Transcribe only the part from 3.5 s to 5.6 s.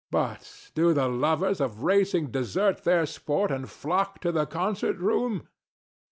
and flock to the concert room?